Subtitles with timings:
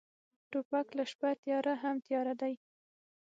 [0.51, 2.53] توپک له شپه تیاره هم تیاره دی.